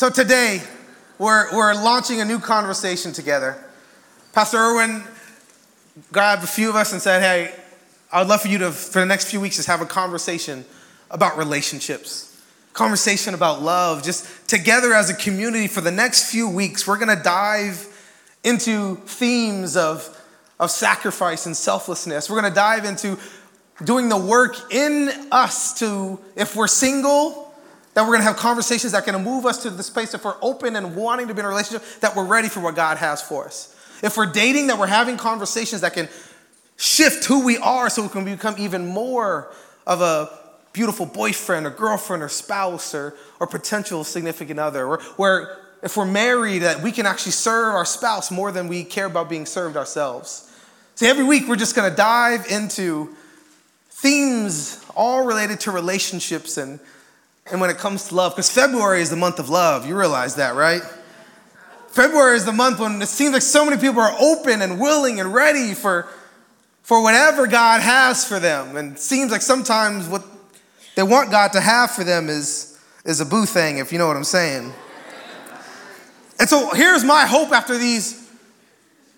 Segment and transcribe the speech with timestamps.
[0.00, 0.62] So today,
[1.18, 3.62] we're, we're launching a new conversation together.
[4.32, 5.04] Pastor Erwin
[6.10, 7.54] grabbed a few of us and said, Hey,
[8.10, 10.64] I would love for you to, for the next few weeks, just have a conversation
[11.10, 14.02] about relationships, conversation about love.
[14.02, 17.86] Just together as a community for the next few weeks, we're gonna dive
[18.42, 20.18] into themes of,
[20.58, 22.30] of sacrifice and selflessness.
[22.30, 23.18] We're gonna dive into
[23.84, 27.49] doing the work in us to, if we're single,
[28.00, 30.74] that we're gonna have conversations that can move us to this place if we're open
[30.74, 33.44] and wanting to be in a relationship, that we're ready for what God has for
[33.44, 33.76] us.
[34.02, 36.08] If we're dating, that we're having conversations that can
[36.78, 39.52] shift who we are so we can become even more
[39.86, 40.30] of a
[40.72, 44.86] beautiful boyfriend or girlfriend or spouse or, or potential significant other.
[44.86, 48.82] Or where if we're married, that we can actually serve our spouse more than we
[48.82, 50.50] care about being served ourselves.
[50.94, 53.14] See, every week we're just gonna dive into
[53.90, 56.80] themes all related to relationships and,
[57.50, 59.86] and when it comes to love, because February is the month of love.
[59.86, 60.82] You realize that, right?
[61.88, 65.18] February is the month when it seems like so many people are open and willing
[65.18, 66.08] and ready for,
[66.82, 68.76] for whatever God has for them.
[68.76, 70.24] And it seems like sometimes what
[70.94, 74.06] they want God to have for them is, is a boo thing, if you know
[74.06, 74.72] what I'm saying.
[76.38, 78.20] And so here's my hope after these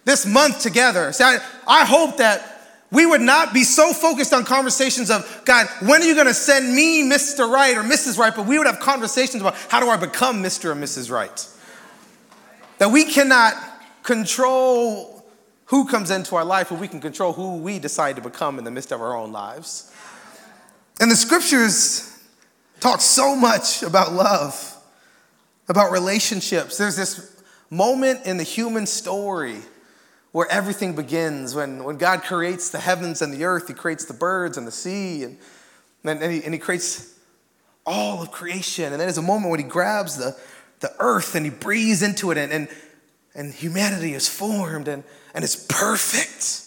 [0.04, 1.12] this month together.
[1.12, 2.51] See, I, I hope that
[2.92, 6.74] we would not be so focused on conversations of, God, when are you gonna send
[6.74, 7.50] me Mr.
[7.50, 8.18] Right or Mrs.
[8.18, 8.34] Right?
[8.36, 10.66] But we would have conversations about how do I become Mr.
[10.66, 11.10] or Mrs.
[11.10, 11.48] Right?
[12.78, 13.54] That we cannot
[14.02, 15.24] control
[15.66, 18.64] who comes into our life, but we can control who we decide to become in
[18.64, 19.90] the midst of our own lives.
[21.00, 22.22] And the scriptures
[22.78, 24.76] talk so much about love,
[25.68, 26.76] about relationships.
[26.76, 29.56] There's this moment in the human story
[30.32, 31.54] where everything begins.
[31.54, 34.72] When, when God creates the heavens and the earth, He creates the birds and the
[34.72, 35.38] sea, and,
[36.04, 37.18] and, and, he, and he creates
[37.86, 38.84] all of creation.
[38.84, 40.36] And then there's a moment when He grabs the,
[40.80, 42.68] the earth and He breathes into it, and, and,
[43.34, 45.04] and humanity is formed, and,
[45.34, 46.60] and it's perfect.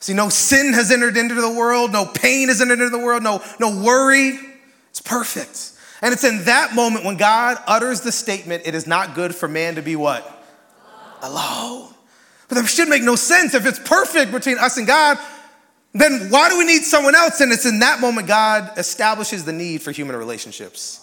[0.00, 3.22] See, no sin has entered into the world, no pain has entered into the world,
[3.22, 4.38] no, no worry.
[4.90, 5.70] It's perfect.
[6.02, 9.46] And it's in that moment when God utters the statement, it is not good for
[9.46, 10.44] man to be what?
[11.22, 11.94] Alone.
[12.52, 13.54] But that should make no sense.
[13.54, 15.16] If it's perfect between us and God,
[15.94, 17.40] then why do we need someone else?
[17.40, 21.00] And it's in that moment God establishes the need for human relationships.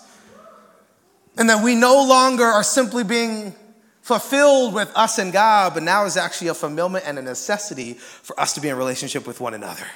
[1.37, 3.55] And that we no longer are simply being
[4.03, 8.39] fulfilled with us and God, but now is actually a fulfillment and a necessity for
[8.39, 9.87] us to be in relationship with one another.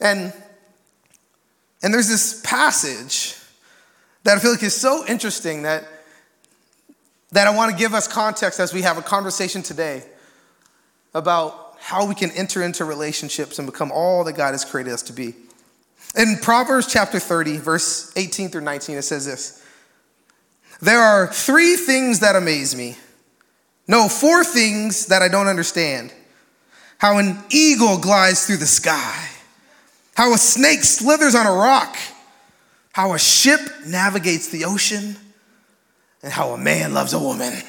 [0.00, 0.32] And,
[1.82, 3.36] and there's this passage
[4.22, 5.84] that I feel like is so interesting that
[7.32, 10.02] that I want to give us context as we have a conversation today
[11.14, 15.02] about how we can enter into relationships and become all that God has created us
[15.02, 15.34] to be.
[16.16, 19.64] In Proverbs chapter 30, verse 18 through 19, it says this
[20.80, 22.96] There are three things that amaze me.
[23.86, 26.12] No, four things that I don't understand.
[26.98, 29.28] How an eagle glides through the sky,
[30.14, 31.96] how a snake slithers on a rock,
[32.92, 35.16] how a ship navigates the ocean
[36.22, 37.52] and how a man loves a woman.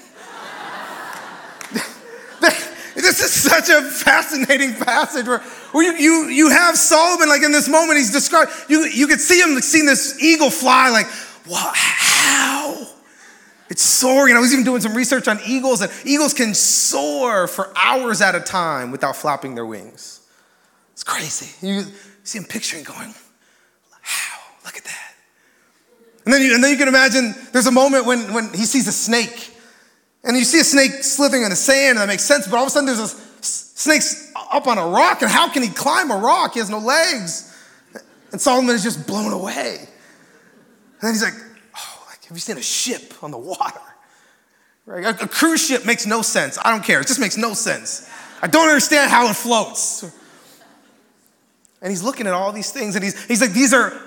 [2.96, 5.40] this is such a fascinating passage where,
[5.72, 9.22] where you, you, you have Solomon, like in this moment, he's described, you, you could
[9.22, 11.08] see him seeing this eagle fly, like,
[11.46, 12.88] what, how?
[13.70, 14.36] It's soaring.
[14.36, 18.36] I was even doing some research on eagles, and eagles can soar for hours at
[18.36, 20.20] a time without flapping their wings.
[20.92, 21.66] It's crazy.
[21.66, 21.86] You
[22.24, 23.14] see him picturing going,
[24.02, 24.40] how?
[24.66, 25.14] Look at that.
[26.26, 28.88] And then, you, and then you can imagine there's a moment when, when he sees
[28.88, 29.56] a snake.
[30.24, 32.64] And you see a snake slithering in the sand, and that makes sense, but all
[32.64, 33.08] of a sudden there's a
[33.44, 34.04] snake
[34.52, 36.54] up on a rock, and how can he climb a rock?
[36.54, 37.48] He has no legs.
[38.32, 39.78] And Solomon is just blown away.
[39.80, 43.82] And then he's like, oh, like, have you seen a ship on the water?
[44.86, 45.04] Right?
[45.06, 46.60] A, a cruise ship makes no sense.
[46.64, 47.02] I don't care.
[47.02, 48.08] It just makes no sense.
[48.42, 50.04] I don't understand how it floats.
[51.82, 54.00] And he's looking at all these things, and he's, he's like, these are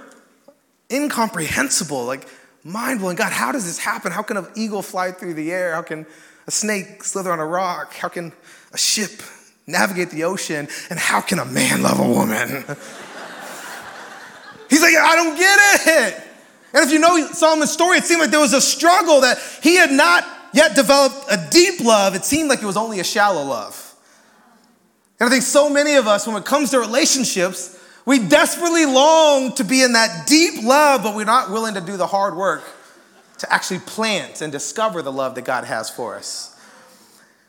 [0.90, 2.28] incomprehensible, like
[2.62, 3.16] mind blowing.
[3.16, 4.12] God, how does this happen?
[4.12, 5.74] How can an eagle fly through the air?
[5.74, 6.06] How can
[6.46, 7.94] a snake slither on a rock?
[7.94, 8.32] How can
[8.72, 9.22] a ship
[9.66, 10.68] navigate the ocean?
[10.90, 12.64] And how can a man love a woman?
[14.70, 16.22] He's like, I don't get it.
[16.72, 19.76] And if you know Solomon's story, it seemed like there was a struggle that he
[19.76, 22.14] had not yet developed a deep love.
[22.14, 23.94] It seemed like it was only a shallow love.
[25.20, 29.54] And I think so many of us, when it comes to relationships, we desperately long
[29.54, 32.62] to be in that deep love, but we're not willing to do the hard work
[33.38, 36.50] to actually plant and discover the love that God has for us.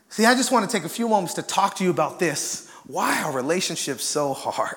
[0.08, 2.70] See, I just want to take a few moments to talk to you about this.
[2.86, 4.76] Why are relationships so hard?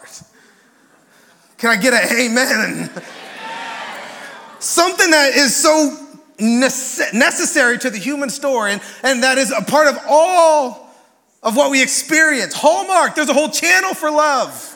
[1.58, 2.90] Can I get an amen?
[4.60, 6.08] Something that is so
[6.40, 10.90] necessary to the human story, and, and that is a part of all
[11.42, 12.54] of what we experience.
[12.54, 14.76] Hallmark, there's a whole channel for love.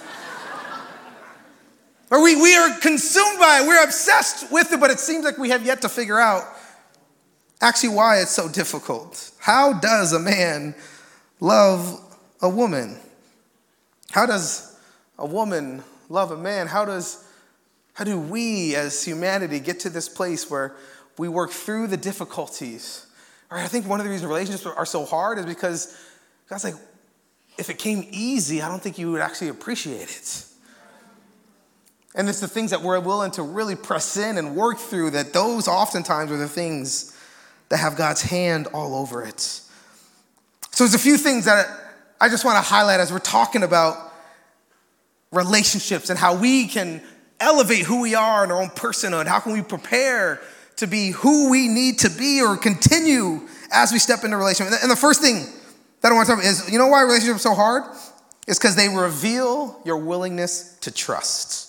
[2.14, 5.40] Or we, we are consumed by it, we're obsessed with it, but it seems like
[5.40, 6.44] we have yet to figure out
[7.60, 9.32] actually why it's so difficult.
[9.40, 10.76] How does a man
[11.40, 12.00] love
[12.40, 13.00] a woman?
[14.12, 14.80] How does
[15.18, 16.68] a woman love a man?
[16.68, 17.28] How does
[17.94, 20.76] how do we as humanity get to this place where
[21.18, 23.08] we work through the difficulties?
[23.50, 23.64] Right?
[23.64, 26.00] I think one of the reasons relationships are so hard is because
[26.48, 26.76] God's like,
[27.58, 30.46] if it came easy, I don't think you would actually appreciate it.
[32.16, 35.34] And it's the things that we're willing to really press in and work through that
[35.34, 37.18] those oftentimes are the things
[37.70, 39.40] that have God's hand all over it.
[39.40, 41.68] So there's a few things that
[42.22, 44.14] I just want to highlight as we're talking about
[45.32, 47.02] relationships and how we can
[47.40, 49.28] elevate who we are in our own personhood.
[49.28, 50.40] How can we prepare
[50.78, 54.74] to be who we need to be or continue as we step into relationship?
[54.82, 55.46] And the first thing
[56.02, 57.84] that I want to talk about is you know why relationships are so hard?
[58.48, 61.63] It's because they reveal your willingness to trust.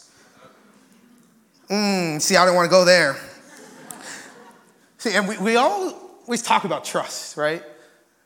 [1.68, 3.16] Mm, see, I don't want to go there.
[4.98, 7.62] see, and we, we all always talk about trust, right?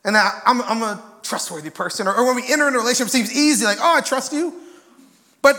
[0.04, 2.06] And I, am I'm, I'm a trustworthy person.
[2.06, 4.32] Or, or when we enter into a relationship, it seems easy, like, oh, I trust
[4.32, 4.54] you.
[5.42, 5.56] But,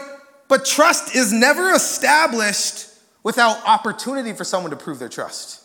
[0.48, 2.88] but trust is never established
[3.24, 5.64] without opportunity for someone to prove their trust.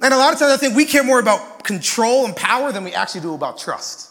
[0.00, 2.84] And a lot of times I think we care more about control and power than
[2.84, 4.10] we actually do about trust.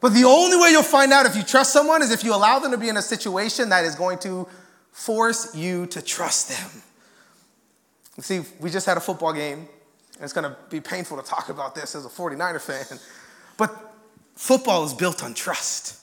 [0.00, 2.58] But the only way you'll find out if you trust someone is if you allow
[2.58, 4.48] them to be in a situation that is going to
[4.92, 6.82] force you to trust them.
[8.20, 9.58] see, we just had a football game,
[10.14, 12.98] and it's going to be painful to talk about this as a 49er fan,
[13.56, 13.94] but
[14.36, 15.98] football is built on trust.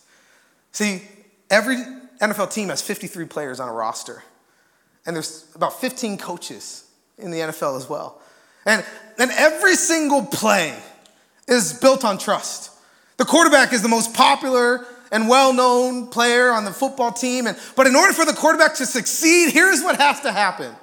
[0.71, 1.03] See,
[1.49, 1.77] every
[2.19, 4.23] NFL team has 53 players on a roster,
[5.05, 8.21] and there's about 15 coaches in the NFL as well.
[8.65, 8.83] And,
[9.17, 10.77] and every single play
[11.47, 12.71] is built on trust.
[13.17, 17.47] The quarterback is the most popular and well known player on the football team.
[17.47, 20.73] And, but in order for the quarterback to succeed, here's what has to happen.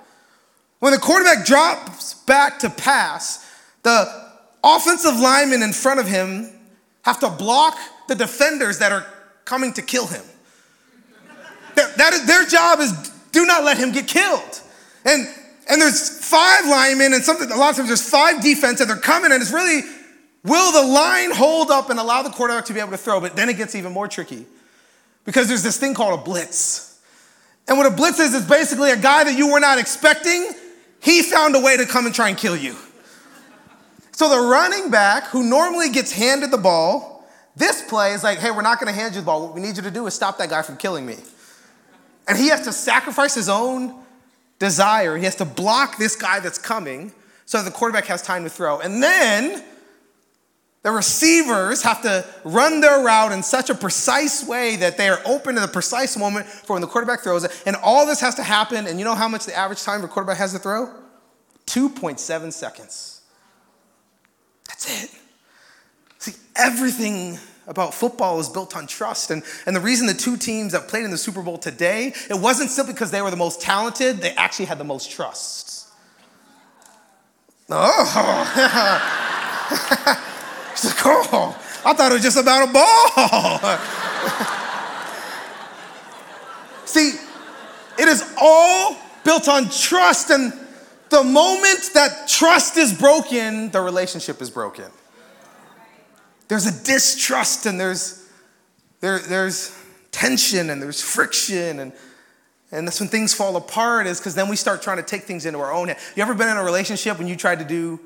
[0.78, 3.44] When the quarterback drops back to pass,
[3.82, 4.30] the
[4.62, 6.50] offensive linemen in front of him
[7.02, 7.76] have to block
[8.08, 9.06] the defenders that are
[9.44, 10.22] coming to kill him.
[11.76, 12.92] that, that is, their job is
[13.32, 14.60] do not let him get killed.
[15.04, 15.26] And
[15.68, 18.96] and there's five linemen and something, a lot of times there's five defense and they're
[18.96, 19.80] coming and it's really,
[20.46, 23.20] will the line hold up and allow the quarterback to be able to throw?
[23.20, 24.46] But then it gets even more tricky
[25.24, 27.00] because there's this thing called a blitz.
[27.68, 30.50] And what a blitz is, is basically a guy that you were not expecting,
[31.00, 32.76] he found a way to come and try and kill you.
[34.12, 38.50] So the running back who normally gets handed the ball, this play is like, hey,
[38.50, 39.42] we're not gonna hand you the ball.
[39.42, 41.16] What we need you to do is stop that guy from killing me.
[42.28, 43.94] And he has to sacrifice his own
[44.58, 45.16] desire.
[45.16, 47.12] He has to block this guy that's coming
[47.44, 48.80] so the quarterback has time to throw.
[48.80, 49.62] And then
[50.86, 55.18] the receivers have to run their route in such a precise way that they are
[55.26, 57.60] open to the precise moment for when the quarterback throws it.
[57.66, 58.86] And all this has to happen.
[58.86, 60.94] And you know how much the average time for quarterback has to throw?
[61.66, 63.22] 2.7 seconds.
[64.68, 65.10] That's it.
[66.20, 69.32] See, everything about football is built on trust.
[69.32, 72.38] And, and the reason the two teams that played in the Super Bowl today, it
[72.38, 75.88] wasn't simply because they were the most talented, they actually had the most trust.
[77.68, 80.12] Oh,
[80.84, 83.08] oh, I thought it was just about a ball.
[86.86, 87.12] See,
[87.98, 90.52] it is all built on trust, and
[91.08, 94.86] the moment that trust is broken, the relationship is broken.
[96.48, 98.28] There's a distrust and there's,
[99.00, 99.76] there, there's
[100.12, 101.92] tension and there's friction and,
[102.70, 105.46] and that's when things fall apart is because then we start trying to take things
[105.46, 105.98] into our own hand.
[106.14, 108.00] You ever been in a relationship when you tried to do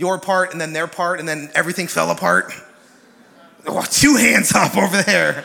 [0.00, 2.52] your part and then their part and then everything fell apart?
[3.66, 5.44] Oh, two hands up over there.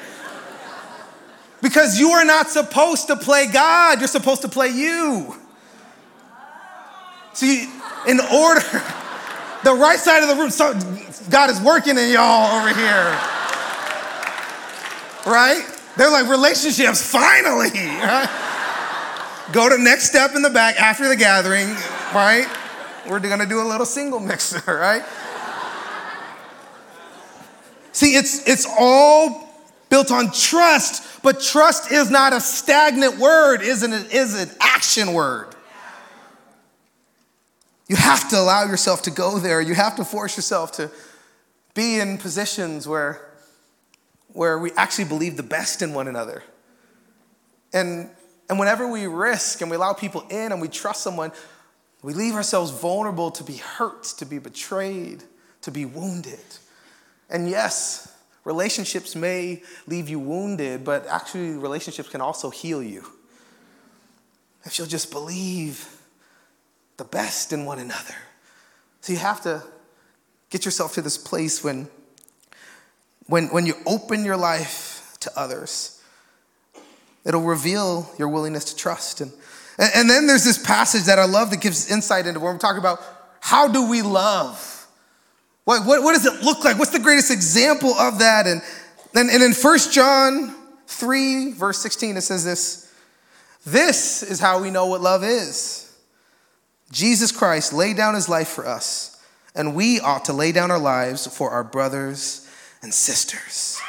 [1.61, 5.35] Because you are not supposed to play God, you're supposed to play you.
[7.33, 7.69] See,
[8.07, 8.61] in order
[9.65, 10.51] the right side of the room.
[10.51, 10.73] So
[11.29, 13.19] God is working in y'all over here.
[15.25, 15.65] Right?
[15.97, 17.71] They're like relationships, finally.
[18.05, 18.29] Right?
[19.51, 21.67] Go to next step in the back after the gathering,
[22.15, 22.47] right?
[23.07, 25.03] We're gonna do a little single mixer, right?
[27.91, 29.49] See, it's it's all
[29.89, 34.13] built on trust, but trust is not a stagnant word, isn't it?
[34.13, 35.55] Is an action word.
[37.87, 39.61] You have to allow yourself to go there.
[39.61, 40.89] You have to force yourself to
[41.75, 43.21] be in positions where,
[44.33, 46.41] where we actually believe the best in one another.
[47.73, 48.09] And,
[48.49, 51.31] and whenever we risk and we allow people in and we trust someone,
[52.05, 55.23] We leave ourselves vulnerable to be hurt, to be betrayed,
[55.61, 56.37] to be wounded.
[57.31, 63.07] And yes, relationships may leave you wounded, but actually, relationships can also heal you.
[64.65, 65.99] If you'll just believe
[66.97, 68.13] the best in one another.
[69.01, 69.63] So you have to
[70.51, 71.87] get yourself to this place when,
[73.25, 75.99] when, when you open your life to others,
[77.25, 79.21] it'll reveal your willingness to trust.
[79.21, 79.31] And,
[79.77, 82.79] and then there's this passage that I love that gives insight into when we're talking
[82.79, 83.01] about
[83.41, 84.87] how do we love?
[85.65, 86.79] What, what, what does it look like?
[86.79, 88.47] What's the greatest example of that?
[88.47, 88.61] And,
[89.13, 90.55] and, and in 1 John
[90.87, 92.93] 3, verse 16, it says this
[93.65, 95.81] This is how we know what love is.
[96.91, 99.21] Jesus Christ laid down his life for us,
[99.55, 102.49] and we ought to lay down our lives for our brothers
[102.81, 103.79] and sisters.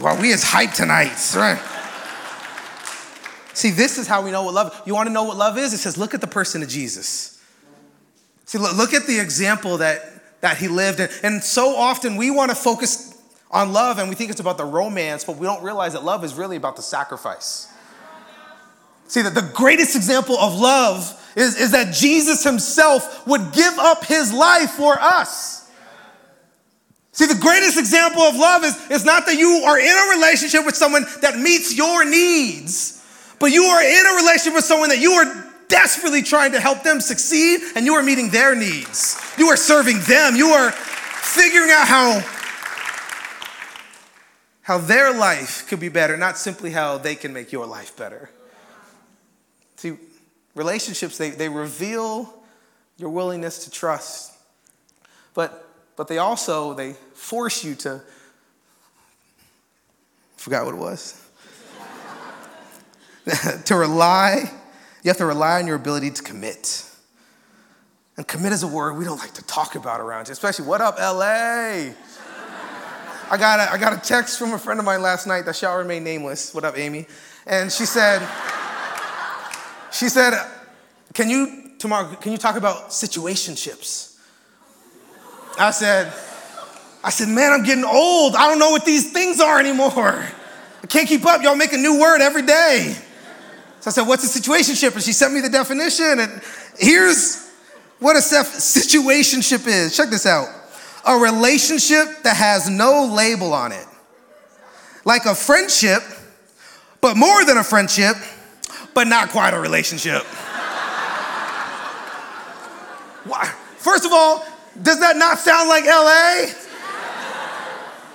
[0.00, 1.75] Wow, we is hype tonight, right?
[3.56, 4.82] See, this is how we know what love.
[4.84, 5.72] You want to know what love is?
[5.72, 7.42] It says, look at the person of Jesus.
[8.44, 11.00] See, look, at the example that, that he lived.
[11.00, 13.18] And, and so often we want to focus
[13.50, 16.22] on love and we think it's about the romance, but we don't realize that love
[16.22, 17.72] is really about the sacrifice.
[19.08, 24.04] See, that the greatest example of love is, is that Jesus himself would give up
[24.04, 25.70] his life for us.
[27.12, 30.66] See, the greatest example of love is, is not that you are in a relationship
[30.66, 32.95] with someone that meets your needs
[33.38, 36.82] but you are in a relationship with someone that you are desperately trying to help
[36.82, 39.20] them succeed and you are meeting their needs.
[39.36, 40.36] You are serving them.
[40.36, 42.22] You are figuring out how,
[44.62, 48.30] how their life could be better, not simply how they can make your life better.
[49.76, 49.96] See,
[50.54, 52.32] relationships, they, they reveal
[52.96, 54.32] your willingness to trust,
[55.34, 58.00] but, but they also, they force you to,
[60.38, 61.25] forgot what it was.
[63.64, 64.50] to rely,
[65.02, 66.84] you have to rely on your ability to commit.
[68.16, 70.80] And commit is a word we don't like to talk about around here, especially what
[70.80, 71.92] up, LA?
[73.28, 75.56] I got, a, I got a text from a friend of mine last night that
[75.56, 76.54] shall remain nameless.
[76.54, 77.06] What up, Amy?
[77.44, 78.20] And she said,
[79.90, 80.34] she said,
[81.12, 84.18] can you, tomorrow, can you talk about situationships?
[85.58, 86.12] I said,
[87.02, 88.36] I said, man, I'm getting old.
[88.36, 89.90] I don't know what these things are anymore.
[89.90, 91.42] I can't keep up.
[91.42, 92.96] Y'all make a new word every day.
[93.80, 94.94] So I said, What's a situationship?
[94.94, 96.20] And she sent me the definition.
[96.20, 96.42] And
[96.78, 97.50] here's
[97.98, 99.96] what a situationship is.
[99.96, 100.48] Check this out
[101.06, 103.86] a relationship that has no label on it.
[105.04, 106.02] Like a friendship,
[107.00, 108.16] but more than a friendship,
[108.92, 110.22] but not quite a relationship.
[113.78, 114.44] First of all,
[114.82, 116.46] does that not sound like LA?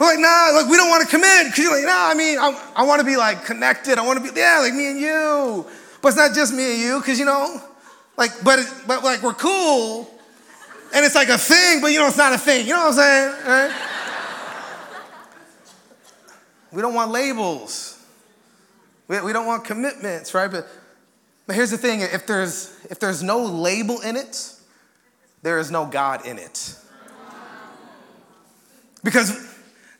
[0.01, 1.49] We're like, nah, like we don't want to commit.
[1.49, 3.99] Cause you're like, nah, I mean, I, I want to be like connected.
[3.99, 5.67] I want to be, yeah, like me and you.
[6.01, 7.61] But it's not just me and you, because you know,
[8.17, 10.09] like, but it, but like we're cool,
[10.91, 12.65] and it's like a thing, but you know, it's not a thing.
[12.65, 13.47] You know what I'm saying?
[13.47, 13.81] Right?
[16.71, 18.03] we don't want labels.
[19.07, 20.49] We, we don't want commitments, right?
[20.49, 20.67] But
[21.45, 24.51] but here's the thing: if there's if there's no label in it,
[25.43, 26.75] there is no God in it.
[29.03, 29.50] Because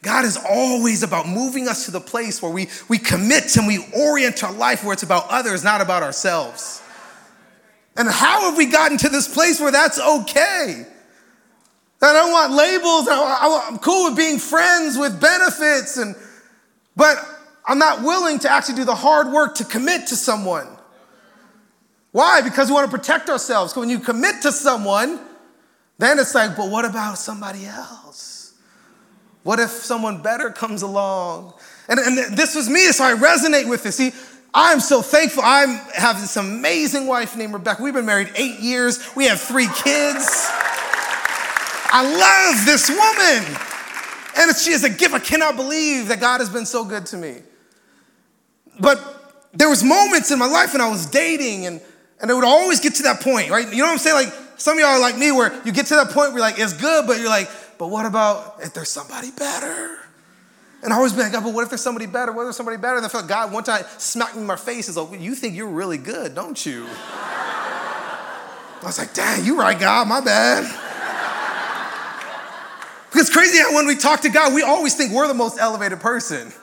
[0.02, 3.86] God is always about moving us to the place where we, we commit and we
[3.96, 6.82] orient our life where it's about others, not about ourselves.
[7.96, 10.86] And how have we gotten to this place where that's okay?
[12.02, 13.08] I don't want labels.
[13.08, 16.16] I, am cool with being friends with benefits, and
[16.96, 17.18] but
[17.68, 20.68] I'm not willing to actually do the hard work to commit to someone.
[22.12, 22.42] Why?
[22.42, 23.76] Because we want to protect ourselves.
[23.76, 25.20] When you commit to someone,
[26.00, 28.41] then it's like, but what about somebody else?
[29.44, 31.54] What if someone better comes along?
[31.88, 33.96] And, and this was me, so I resonate with this.
[33.96, 34.12] See,
[34.54, 35.44] I'm so thankful.
[35.44, 37.82] I have this amazing wife named Rebecca.
[37.82, 40.50] We've been married eight years, we have three kids.
[41.94, 43.68] I love this woman.
[44.38, 45.14] And she is a gift.
[45.14, 47.40] I cannot believe that God has been so good to me.
[48.80, 51.82] But there was moments in my life when I was dating and,
[52.22, 53.68] and it would always get to that point, right?
[53.70, 54.28] You know what I'm saying?
[54.28, 56.60] Like some of y'all are like me where you get to that point where like,
[56.60, 57.50] it's good, but you're like,
[57.82, 59.98] but what about if there's somebody better?
[60.84, 62.32] And I always be like, God, but what if there's somebody better?
[62.32, 62.98] What if there's somebody better?
[62.98, 65.56] And I felt God one time smacked me in my face and like, you think
[65.56, 66.86] you're really good, don't you?
[66.88, 70.66] I was like, dang, you're right, God, my bad.
[73.10, 76.02] Because crazy how when we talk to God, we always think we're the most elevated
[76.02, 76.54] person.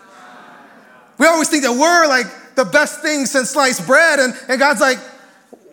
[1.19, 4.21] We always think that we're like the best thing since sliced bread.
[4.21, 4.99] And, and God's like,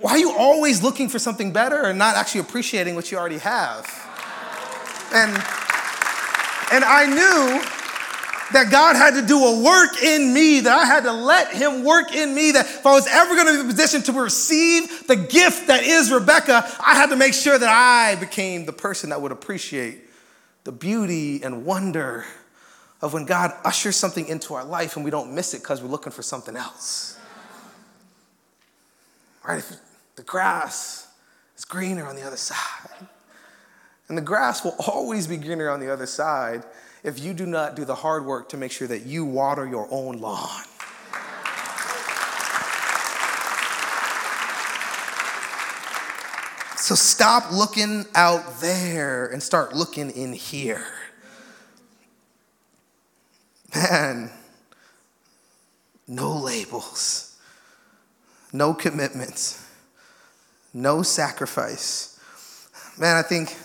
[0.02, 3.38] why are you always looking for something better and not actually appreciating what you already
[3.38, 4.05] have?
[5.16, 5.32] And,
[6.74, 7.62] and I knew
[8.52, 11.86] that God had to do a work in me, that I had to let Him
[11.86, 14.12] work in me, that if I was ever going to be in a position to
[14.12, 18.74] receive the gift that is Rebecca, I had to make sure that I became the
[18.74, 20.02] person that would appreciate
[20.66, 22.26] the beauty and wonder
[23.02, 25.90] of when God ushers something into our life and we don't miss it because we're
[25.90, 27.18] looking for something else.
[29.48, 29.60] Right?
[29.60, 29.78] If
[30.18, 31.08] the grass
[31.58, 33.08] is greener on the other side.
[34.08, 36.64] And the grass will always be greener on the other side
[37.04, 39.88] if you do not do the hard work to make sure that you water your
[39.92, 40.64] own lawn.
[46.78, 50.86] So stop looking out there and start looking in here.
[53.74, 54.30] Man,
[56.08, 57.38] no labels,
[58.54, 59.68] no commitments,
[60.76, 62.20] no sacrifice.
[63.00, 63.58] Man, I think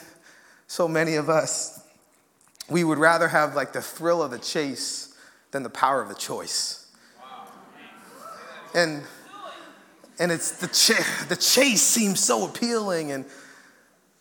[0.71, 1.83] so many of us,
[2.71, 5.13] we would rather have like the thrill of the chase
[5.51, 6.87] than the power of the choice.
[8.73, 9.03] And
[10.21, 13.25] and it's the, ch- the chase seems so appealing and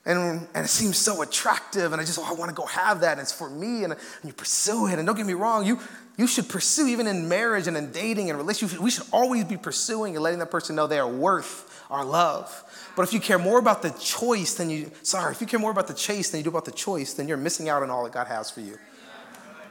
[0.05, 3.01] and, and it seems so attractive, and I just, oh, I want to go have
[3.01, 4.97] that, and it's for me, and, and you pursue it.
[4.97, 5.79] And don't get me wrong, you,
[6.17, 9.57] you should pursue, even in marriage and in dating and relationships, we should always be
[9.57, 12.63] pursuing and letting that person know they are worth our love.
[12.99, 15.71] But if you care more about the choice than you, sorry, if you care more
[15.71, 18.03] about the chase than you do about the choice, then you're missing out on all
[18.03, 18.77] that God has for you.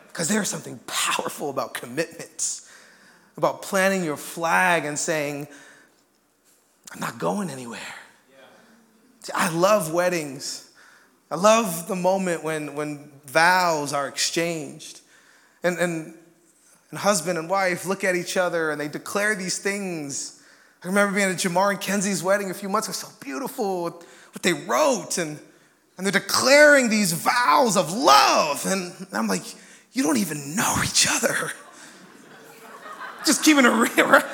[0.07, 2.73] Because there's something powerful about commitments,
[3.37, 5.47] about planting your flag and saying,
[6.95, 7.95] I'm not going anywhere.
[9.21, 10.71] See, I love weddings.
[11.31, 15.03] I love the moment when, when vows are exchanged.
[15.63, 16.15] And, and,
[16.89, 20.38] and husband and wife look at each other and they declare these things.
[20.83, 22.95] I remember being at Jamar and Kenzie's wedding a few months ago.
[22.95, 25.19] So beautiful what they wrote.
[25.19, 25.39] And,
[25.97, 28.65] and they're declaring these vows of love.
[28.65, 29.43] And I'm like,
[29.93, 31.35] you don't even know each other.
[33.27, 34.25] Just keeping it real, right?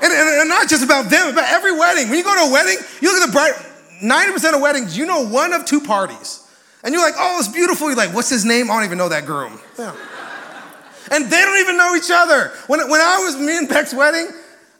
[0.00, 2.08] And, and, and, not just about them, about every wedding.
[2.08, 3.52] When you go to a wedding, you look at the bride,
[4.00, 6.48] 90% of weddings, you know one of two parties.
[6.84, 7.88] And you're like, oh, it's beautiful.
[7.88, 8.70] You're like, what's his name?
[8.70, 9.58] I don't even know that groom.
[9.76, 9.96] Yeah.
[11.10, 12.52] and they don't even know each other.
[12.68, 14.30] When, when I was me and Beck's wedding,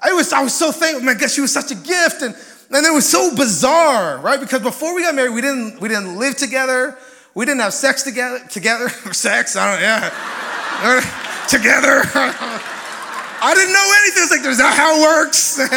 [0.01, 1.05] I was, I was so thankful.
[1.05, 2.23] Man, she was such a gift.
[2.23, 2.35] And,
[2.71, 4.39] and it was so bizarre, right?
[4.39, 6.97] Because before we got married, we didn't, we didn't live together.
[7.35, 10.11] We didn't have sex together, together, sex, I don't, yeah.
[11.49, 12.03] together.
[13.41, 14.23] I didn't know anything.
[14.23, 15.59] It's like, there's not how it works.
[15.59, 15.71] and,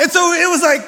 [0.00, 0.82] and so it was like,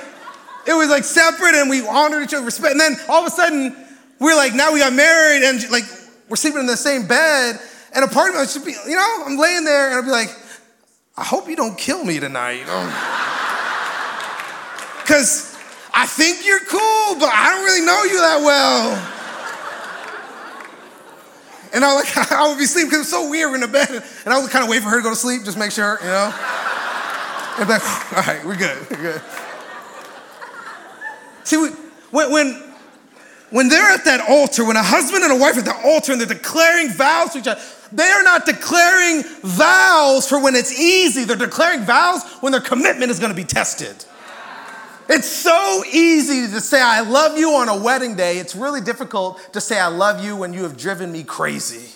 [0.66, 2.72] it was like separate and we honored each other, respect.
[2.72, 3.76] And then all of a sudden,
[4.18, 5.84] we're like, now we got married and like,
[6.28, 7.58] we're sleeping in the same bed.
[7.94, 10.10] And a part of me should be, you know, I'm laying there and I'll be
[10.10, 10.30] like,
[11.16, 12.64] I hope you don't kill me tonight?
[15.02, 15.54] Because
[15.94, 19.10] I think you're cool, but I don't really know you that well.
[21.72, 23.68] And I was like I would be sleeping because it was so weird in the
[23.68, 25.70] bed, and I would kind of wait for her to go to sleep, just make
[25.70, 26.32] sure, you know.
[27.58, 27.82] And like,
[28.16, 29.22] all right, we're good, we're good.
[31.44, 31.56] See,
[32.10, 32.62] when, when,
[33.50, 36.12] when they're at that altar, when a husband and a wife are at the altar
[36.12, 37.60] and they're declaring vows to each other,
[37.92, 41.24] they are not declaring vows for when it's easy.
[41.24, 44.04] They're declaring vows when their commitment is going to be tested.
[45.08, 48.38] It's so easy to say, I love you on a wedding day.
[48.38, 51.94] It's really difficult to say, I love you when you have driven me crazy.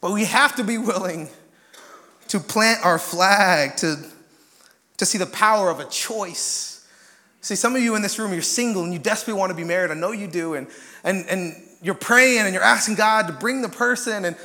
[0.00, 1.28] But we have to be willing
[2.28, 3.96] to plant our flag, to,
[4.98, 6.70] to see the power of a choice
[7.42, 9.64] See, some of you in this room, you're single and you desperately want to be
[9.64, 9.90] married.
[9.90, 10.54] I know you do.
[10.54, 10.66] And,
[11.04, 14.24] and, and you're praying and you're asking God to bring the person.
[14.24, 14.36] And,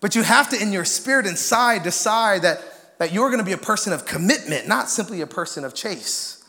[0.00, 2.60] but you have to, in your spirit inside, decide that,
[2.98, 6.44] that you're going to be a person of commitment, not simply a person of chase.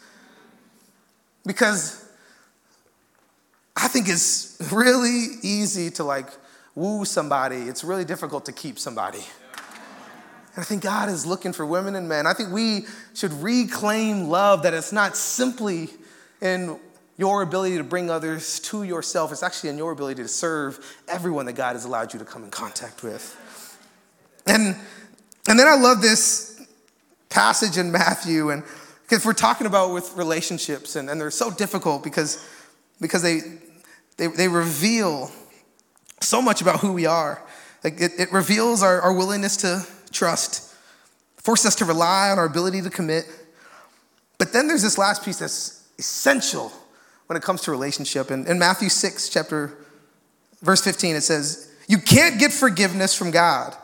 [1.46, 2.04] Because
[3.76, 6.28] I think it's really easy to like
[6.76, 9.24] woo somebody, it's really difficult to keep somebody.
[10.56, 12.26] And I think God is looking for women and men.
[12.26, 15.90] I think we should reclaim love that it's not simply
[16.42, 16.80] in
[17.18, 21.46] your ability to bring others to yourself, it's actually in your ability to serve everyone
[21.46, 23.42] that God has allowed you to come in contact with.
[24.46, 24.76] And,
[25.48, 26.62] and then I love this
[27.30, 28.64] passage in Matthew, and
[29.04, 32.46] because we're talking about with relationships, and, and they're so difficult because,
[33.00, 33.40] because they,
[34.18, 35.32] they, they reveal
[36.22, 37.42] so much about who we are.
[37.84, 40.74] Like it, it reveals our, our willingness to trust,
[41.38, 43.26] force us to rely on our ability to commit.
[44.38, 46.74] But then there's this last piece that's essential
[47.28, 48.30] when it comes to relationship.
[48.30, 49.78] And in Matthew 6, chapter
[50.62, 53.76] verse 15, it says, You can't get forgiveness from God,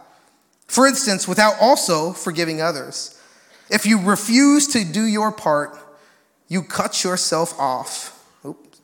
[0.67, 3.19] for instance, without also forgiving others.
[3.69, 5.77] If you refuse to do your part,
[6.47, 8.17] you cut yourself off.
[8.45, 8.81] Oops.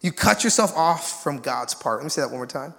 [0.00, 1.98] You cut yourself off from God's part.
[1.98, 2.74] Let me say that one more time.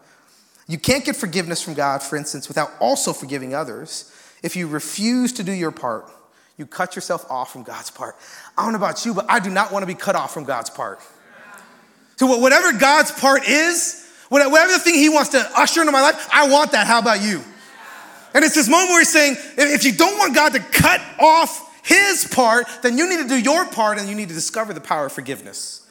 [0.67, 4.11] You can't get forgiveness from God, for instance, without also forgiving others.
[4.41, 6.09] If you refuse to do your part,
[6.57, 8.15] you cut yourself off from God's part.
[8.57, 10.45] I don't know about you, but I do not want to be cut off from
[10.45, 10.99] God's part.
[12.21, 16.29] So, whatever God's part is, whatever the thing He wants to usher into my life,
[16.31, 16.85] I want that.
[16.85, 17.41] How about you?
[18.35, 21.83] And it's this moment where He's saying, if you don't want God to cut off
[21.83, 24.79] His part, then you need to do your part and you need to discover the
[24.79, 25.89] power of forgiveness.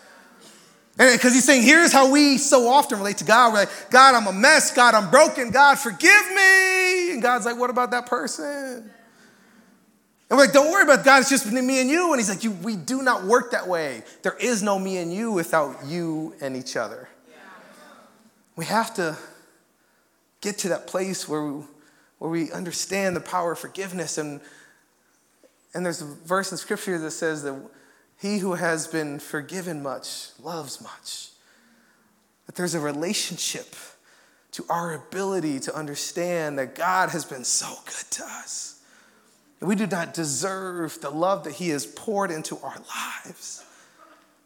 [0.96, 3.52] Because he's saying, here's how we so often relate to God.
[3.52, 4.72] We're like, God, I'm a mess.
[4.72, 5.50] God, I'm broken.
[5.50, 7.12] God, forgive me.
[7.12, 8.88] And God's like, what about that person?
[10.30, 12.12] And we're like, don't worry about God, it's just me and you.
[12.12, 14.04] And he's like, you, we do not work that way.
[14.22, 17.08] There is no me and you without you and each other.
[18.54, 19.16] We have to
[20.40, 21.64] get to that place where we,
[22.18, 24.18] where we understand the power of forgiveness.
[24.18, 24.40] And,
[25.74, 27.60] and there's a verse in scripture that says that
[28.20, 31.30] he who has been forgiven much loves much.
[32.46, 33.74] That there's a relationship
[34.52, 38.79] to our ability to understand that God has been so good to us
[39.68, 42.76] we do not deserve the love that He has poured into our
[43.24, 43.64] lives.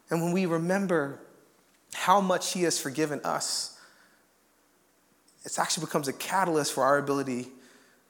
[0.09, 1.19] And when we remember
[1.93, 3.79] how much He has forgiven us,
[5.45, 7.47] it actually becomes a catalyst for our ability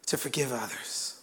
[0.07, 1.19] to forgive others.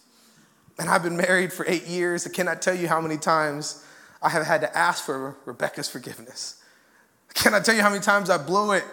[0.79, 2.25] And I've been married for eight years.
[2.25, 3.85] I cannot tell you how many times
[4.21, 6.63] I have had to ask for Rebecca's forgiveness.
[7.29, 8.83] I cannot tell you how many times I blew it.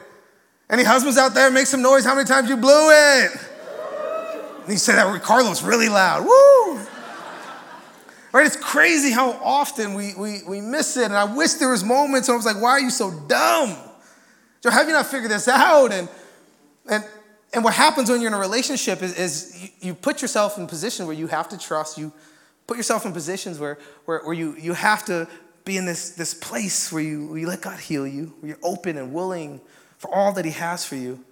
[0.68, 2.05] Any husbands out there, make some noise.
[2.05, 3.31] How many times you blew it?
[4.62, 6.24] And he said that Carlos really loud.
[6.24, 6.60] Woo!
[8.33, 8.47] Right?
[8.47, 11.05] It's crazy how often we, we, we miss it.
[11.05, 13.77] And I wish there was moments when I was like, why are you so dumb?
[14.62, 15.93] Joe, have you not figured this out?
[15.93, 16.09] And,
[16.88, 17.05] and,
[17.53, 21.07] and what happens when you're in a relationship is, is you, put yourself in position
[21.07, 21.99] where you have to trust.
[21.99, 22.12] You
[22.66, 25.27] put yourself in positions where, where, where you, you have to
[25.64, 28.59] be in this, this place where you, where you let God heal you, where you're
[28.62, 29.61] open and willing
[29.99, 31.25] for all that He has for you.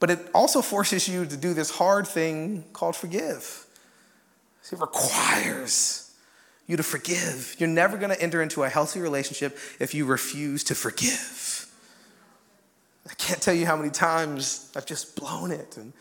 [0.00, 3.66] But it also forces you to do this hard thing called forgive.
[4.72, 6.12] It requires
[6.66, 7.56] you to forgive.
[7.58, 11.66] You're never going to enter into a healthy relationship if you refuse to forgive.
[13.10, 15.76] I can't tell you how many times I've just blown it.
[15.76, 15.92] And,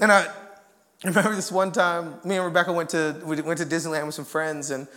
[0.00, 0.32] and I
[1.04, 4.24] remember this one time, me and Rebecca went to, we went to Disneyland with some
[4.24, 4.88] friends, and,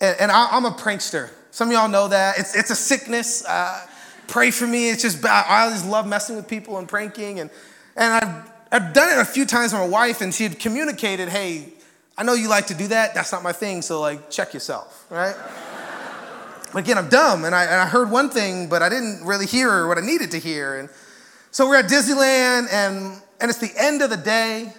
[0.00, 1.30] and, and I, am a prankster.
[1.50, 2.38] Some of y'all know that.
[2.38, 3.44] It's, it's a sickness.
[3.44, 3.84] Uh,
[4.28, 4.90] pray for me.
[4.90, 7.40] It's just, I always love messing with people and pranking.
[7.40, 7.50] And,
[7.96, 11.30] and I've, I've done it a few times with my wife, and she had communicated,
[11.30, 11.72] hey,
[12.18, 13.14] I know you like to do that.
[13.14, 13.80] That's not my thing.
[13.80, 15.36] So, like, check yourself, right?
[16.72, 19.46] But again, I'm dumb, and I, and I heard one thing, but I didn't really
[19.46, 20.80] hear what I needed to hear.
[20.80, 20.90] And
[21.52, 24.72] so we're at Disneyland, and, and it's the end of the day,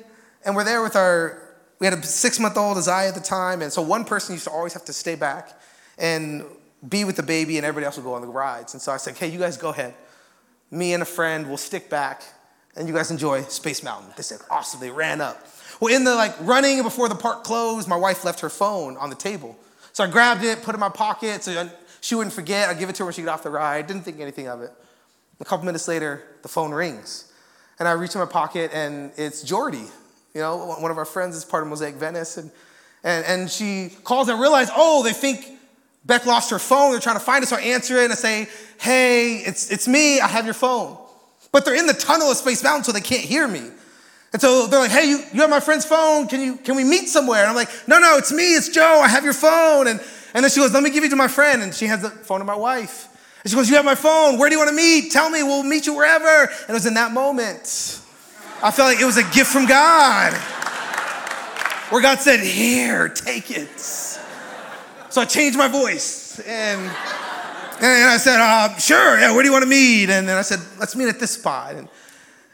[0.45, 1.41] and we're there with our,
[1.79, 4.43] we had a six month old Isaiah at the time, and so one person used
[4.43, 5.57] to always have to stay back
[5.97, 6.43] and
[6.87, 8.73] be with the baby, and everybody else would go on the rides.
[8.73, 9.95] And so I said, hey, you guys go ahead.
[10.71, 12.21] Me and a friend will stick back,
[12.75, 14.11] and you guys enjoy Space Mountain.
[14.17, 14.81] They said, awesome.
[14.81, 15.47] They ran up.
[15.79, 19.09] Well, in the like running before the park closed, my wife left her phone on
[19.09, 19.57] the table.
[19.93, 21.69] So I grabbed it, put it in my pocket so
[22.01, 22.69] she wouldn't forget.
[22.69, 23.87] I'd give it to her when she got off the ride.
[23.87, 24.71] Didn't think anything of it.
[25.39, 27.31] A couple minutes later, the phone rings.
[27.79, 29.85] And I reach in my pocket and it's Jordy.
[30.33, 32.37] You know, one of our friends is part of Mosaic Venice.
[32.37, 32.51] And,
[33.03, 35.45] and, and she calls and I realize, oh, they think
[36.05, 36.91] Beck lost her phone.
[36.91, 37.49] They're trying to find us.
[37.49, 38.47] So I answer it and I say,
[38.79, 40.19] hey, it's, it's me.
[40.19, 40.97] I have your phone.
[41.51, 43.71] But they're in the tunnel of Space Mountain, so they can't hear me.
[44.31, 46.27] And so they're like, hey, you, you have my friend's phone.
[46.27, 47.41] Can, you, can we meet somewhere?
[47.41, 48.53] And I'm like, no, no, it's me.
[48.55, 49.01] It's Joe.
[49.03, 49.87] I have your phone.
[49.87, 49.99] And,
[50.33, 51.63] and then she goes, let me give you to my friend.
[51.63, 53.07] And she has the phone of my wife.
[53.43, 54.37] And she goes, you have my phone.
[54.37, 55.11] Where do you want to meet?
[55.11, 55.41] Tell me.
[55.41, 56.51] We'll meet you wherever.
[56.51, 58.01] And it was in that moment,
[58.61, 60.33] I felt like it was a gift from God.
[61.89, 63.79] Where God said, here, take it.
[63.79, 66.39] So I changed my voice.
[66.41, 70.11] And, and I said, uh, sure, yeah, where do you want to meet?
[70.11, 71.73] And then I said, let's meet at this spot.
[71.73, 71.89] And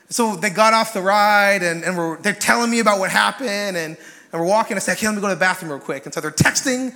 [0.09, 3.75] so they got off the ride and, and they're telling me about what happened and,
[3.77, 3.97] and
[4.33, 4.77] we're walking.
[4.77, 6.05] I said, okay, let me go to the bathroom real quick.
[6.05, 6.95] And so they're texting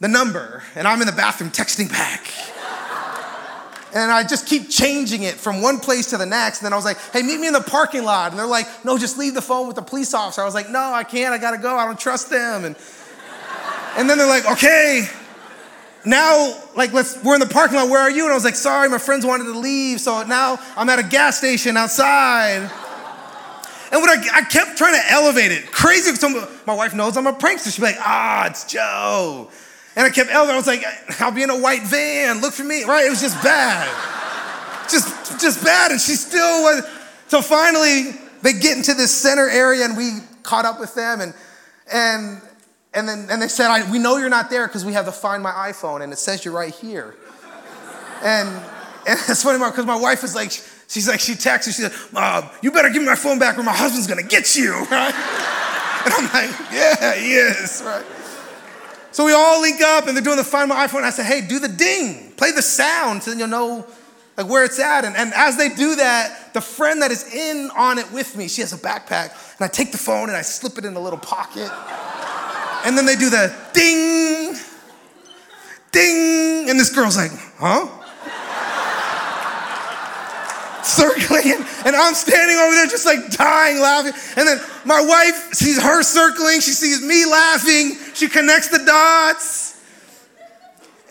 [0.00, 2.32] the number and I'm in the bathroom texting back.
[3.94, 6.60] and I just keep changing it from one place to the next.
[6.60, 8.30] And then I was like, hey, meet me in the parking lot.
[8.30, 10.40] And they're like, no, just leave the phone with the police officer.
[10.40, 11.34] I was like, no, I can't.
[11.34, 11.76] I got to go.
[11.76, 12.64] I don't trust them.
[12.64, 12.76] And,
[13.96, 15.06] and then they're like, okay,
[16.04, 17.90] now, like, let's, we're in the parking lot.
[17.90, 18.24] Where are you?
[18.24, 20.00] And I was like, sorry, my friends wanted to leave.
[20.00, 22.70] So now I'm at a gas station outside.
[23.90, 26.14] And what I, I kept trying to elevate it, crazy.
[26.14, 27.72] So my wife knows I'm a prankster.
[27.74, 29.50] She'd be like, ah, it's Joe.
[29.96, 30.54] And I kept elevating.
[30.54, 32.40] I was like, I'll be in a white van.
[32.40, 33.06] Look for me, right?
[33.06, 33.88] It was just bad,
[34.88, 35.90] just, just bad.
[35.90, 36.84] And she still was.
[37.26, 41.34] So finally, they get into this center area, and we caught up with them, and
[41.92, 42.40] and
[42.94, 45.42] and then and they said, We know you're not there because we have to find
[45.42, 47.14] my iPhone and it says you're right here.
[48.22, 48.48] and,
[49.06, 50.52] and it's funny because my wife is like,
[50.88, 53.58] She's like, she texts me, she said, Mom, you better give me my phone back
[53.58, 55.14] or my husband's gonna get you, right?
[56.04, 58.04] And I'm like, yeah, he is, right?
[59.10, 61.02] So we all link up and they're doing the find my iPhone.
[61.02, 63.86] I said, hey, do the ding, play the sound so then you'll know
[64.38, 65.04] like where it's at.
[65.04, 68.48] And, and as they do that, the friend that is in on it with me,
[68.48, 71.00] she has a backpack, and I take the phone and I slip it in a
[71.00, 71.70] little pocket.
[72.84, 74.54] And then they do the ding,
[75.92, 77.98] ding, and this girl's like, huh?
[80.88, 81.52] circling,
[81.84, 84.12] and I'm standing over there just like dying laughing.
[84.36, 89.76] And then my wife sees her circling, she sees me laughing, she connects the dots.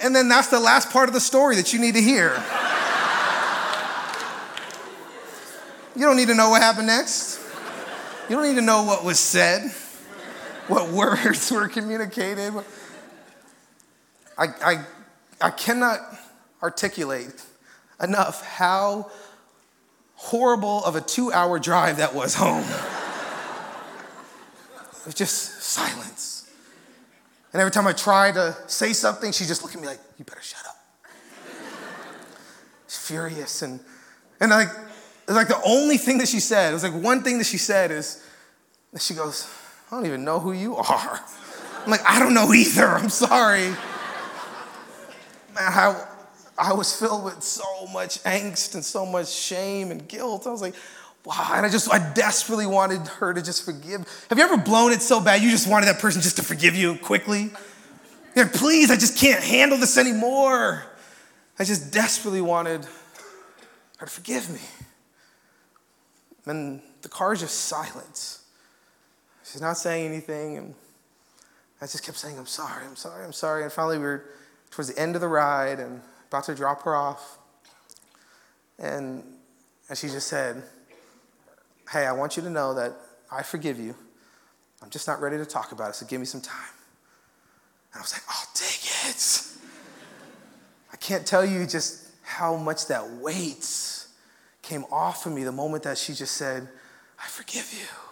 [0.01, 2.43] And then that's the last part of the story that you need to hear.
[5.95, 7.39] You don't need to know what happened next.
[8.29, 9.71] You don't need to know what was said,
[10.67, 12.53] what words were communicated.
[14.37, 14.85] I, I,
[15.41, 15.99] I cannot
[16.61, 17.43] articulate
[18.01, 19.09] enough how
[20.15, 22.63] horrible of a two hour drive that was home.
[25.01, 26.49] it was just silence.
[27.53, 30.25] And every time I tried to say something, she just looked at me like, you
[30.25, 30.75] better shut up.
[32.87, 33.61] She's furious.
[33.61, 33.79] And,
[34.39, 37.23] and like, it was like the only thing that she said, it was like one
[37.23, 38.23] thing that she said is,
[38.99, 39.49] she goes,
[39.89, 41.19] I don't even know who you are.
[41.85, 42.85] I'm like, I don't know either.
[42.85, 43.67] I'm sorry.
[45.55, 46.07] Man, how,
[46.57, 50.45] I was filled with so much angst and so much shame and guilt.
[50.45, 50.75] I was like,
[51.23, 51.51] wow.
[51.53, 54.05] And I just, I desperately wanted her to just forgive.
[54.29, 56.75] Have you ever blown it so bad you just wanted that person just to forgive
[56.75, 57.51] you quickly?
[58.35, 60.83] Yeah, please, I just can't handle this anymore.
[61.57, 62.85] I just desperately wanted
[63.97, 64.59] her to forgive me.
[66.45, 68.39] And the car is just silent.
[69.51, 70.57] She's not saying anything.
[70.57, 70.75] And
[71.81, 73.63] I just kept saying, I'm sorry, I'm sorry, I'm sorry.
[73.63, 74.25] And finally, we were
[74.71, 77.37] towards the end of the ride, and about to drop her off.
[78.77, 79.23] And,
[79.87, 80.63] and she just said,
[81.91, 82.93] Hey, I want you to know that
[83.31, 83.95] I forgive you.
[84.83, 86.73] I'm just not ready to talk about it, so give me some time.
[87.93, 89.43] And I was like, Oh, dang it.
[90.93, 94.05] I can't tell you just how much that weight
[94.61, 96.67] came off of me the moment that she just said,
[97.17, 98.06] I forgive you.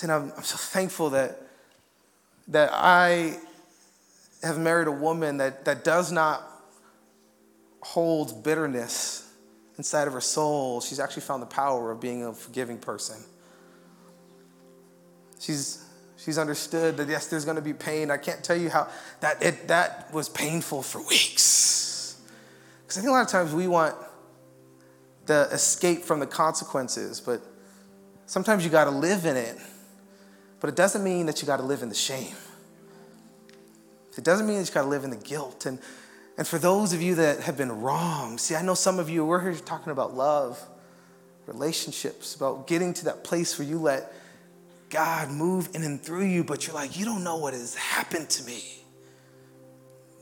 [0.00, 1.42] Said, I'm, I'm so thankful that,
[2.48, 3.36] that I
[4.42, 6.42] have married a woman that, that does not
[7.82, 9.30] hold bitterness
[9.76, 13.16] inside of her soul, she's actually found the power of being a forgiving person.
[15.38, 15.84] She's,
[16.16, 18.10] she's understood that yes, there's going to be pain.
[18.10, 18.88] I can't tell you how
[19.20, 22.18] that, it, that was painful for weeks.
[22.82, 23.96] Because I think a lot of times we want
[25.26, 27.42] the escape from the consequences, but
[28.24, 29.58] sometimes you got to live in it.
[30.60, 32.34] But it doesn't mean that you got to live in the shame.
[34.16, 35.66] It doesn't mean that you got to live in the guilt.
[35.66, 35.78] And,
[36.36, 39.24] and for those of you that have been wronged, see, I know some of you,
[39.24, 40.60] we're here talking about love,
[41.46, 44.12] relationships, about getting to that place where you let
[44.90, 48.28] God move in and through you, but you're like, you don't know what has happened
[48.30, 48.62] to me.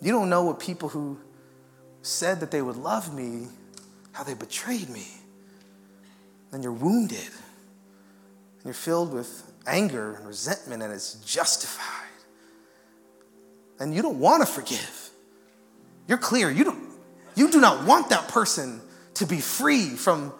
[0.00, 1.18] You don't know what people who
[2.02, 3.48] said that they would love me,
[4.12, 5.08] how they betrayed me.
[6.52, 7.18] And you're wounded.
[7.18, 12.08] And you're filled with anger and resentment, and it's justified
[13.80, 15.10] and you don't want to forgive.
[16.06, 16.50] You're clear.
[16.50, 16.88] You, don't,
[17.34, 18.80] you do not want that person
[19.14, 20.32] to be free from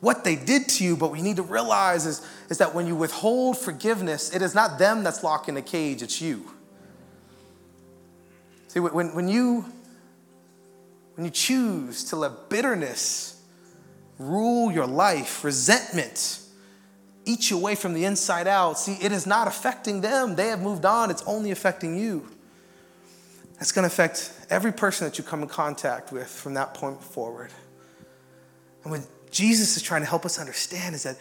[0.00, 2.94] what they did to you, but we need to realize is, is that when you
[2.94, 6.48] withhold forgiveness, it is not them that's locked in a cage, it's you.
[8.68, 9.64] See, when, when, you,
[11.16, 13.42] when you choose to let bitterness
[14.18, 16.40] rule your life, resentment,
[17.28, 20.34] eat you away from the inside out, see, it is not affecting them.
[20.34, 22.26] They have moved on, it's only affecting you.
[23.54, 27.02] That's going to affect every person that you come in contact with from that point
[27.02, 27.50] forward.
[28.82, 31.18] And what Jesus is trying to help us understand is that,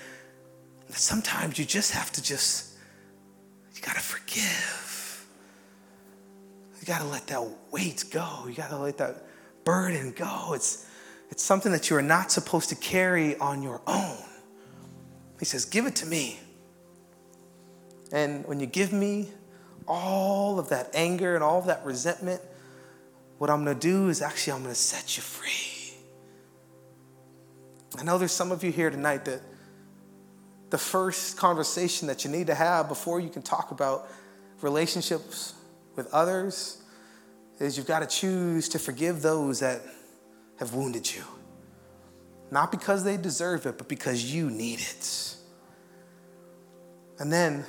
[0.89, 2.77] sometimes you just have to just,
[3.75, 5.27] you got to forgive.
[6.79, 8.45] You got to let that weight go.
[8.47, 9.25] You got to let that
[9.65, 10.53] burden go.
[10.53, 10.87] It's,
[11.29, 14.17] it's something that you are not supposed to carry on your own.
[15.39, 16.39] He says, Give it to me.
[18.12, 19.30] And when you give me
[19.88, 22.41] all of that anger and all of that resentment,
[23.38, 25.95] what I'm going to do is actually I'm going to set you free.
[28.00, 29.41] I know there's some of you here tonight that
[30.69, 34.10] the first conversation that you need to have before you can talk about
[34.62, 35.54] relationships
[35.95, 36.82] with others
[37.60, 39.82] is you've got to choose to forgive those that
[40.60, 41.23] have wounded you.
[42.49, 45.36] Not because they deserve it, but because you need it.
[47.19, 47.65] And then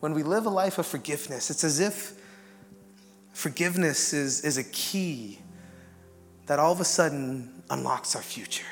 [0.00, 2.14] when we live a life of forgiveness, it's as if
[3.32, 5.38] forgiveness is, is a key
[6.46, 8.66] that all of a sudden unlocks our future.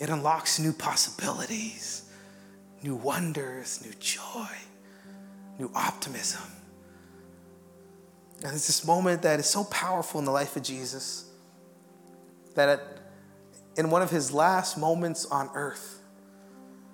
[0.00, 2.10] It unlocks new possibilities,
[2.82, 4.48] new wonders, new joy,
[5.58, 6.42] new optimism.
[8.44, 11.26] And it's this moment that is so powerful in the life of Jesus
[12.54, 12.91] that at,
[13.76, 16.00] in one of his last moments on earth,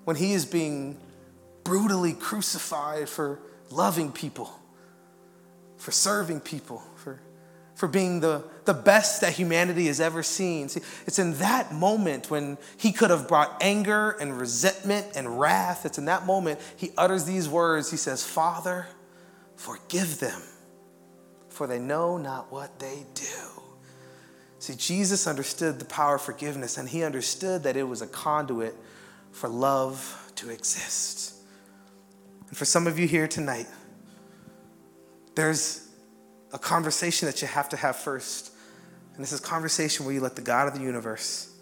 [0.05, 0.99] when he is being
[1.65, 4.51] brutally crucified for loving people,
[5.77, 7.21] for serving people, for,
[7.75, 10.69] for being the, the best that humanity has ever seen.
[10.69, 15.85] See, it's in that moment when he could have brought anger and resentment and wrath.
[15.85, 17.91] It's in that moment he utters these words.
[17.91, 18.87] He says, Father,
[19.57, 20.41] forgive them
[21.59, 23.58] for they know not what they do.
[24.59, 28.75] See, Jesus understood the power of forgiveness, and he understood that it was a conduit
[29.31, 31.35] for love to exist.
[32.49, 33.67] And for some of you here tonight,
[35.35, 35.89] there's
[36.53, 38.53] a conversation that you have to have first.
[39.15, 41.55] And this is conversation where you let the God of the universe